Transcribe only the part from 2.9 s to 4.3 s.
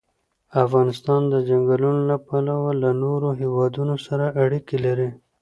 نورو هېوادونو سره